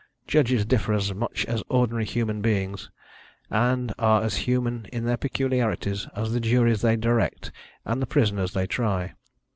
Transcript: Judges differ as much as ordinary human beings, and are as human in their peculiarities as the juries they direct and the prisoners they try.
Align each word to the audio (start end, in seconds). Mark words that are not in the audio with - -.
Judges 0.25 0.65
differ 0.65 0.93
as 0.93 1.13
much 1.13 1.45
as 1.45 1.61
ordinary 1.69 2.05
human 2.05 2.41
beings, 2.41 2.89
and 3.51 3.93
are 3.99 4.23
as 4.23 4.35
human 4.49 4.87
in 4.91 5.05
their 5.05 5.15
peculiarities 5.15 6.07
as 6.15 6.33
the 6.33 6.39
juries 6.39 6.81
they 6.81 6.95
direct 6.95 7.51
and 7.85 8.01
the 8.01 8.07
prisoners 8.07 8.53
they 8.53 8.65
try. 8.65 9.13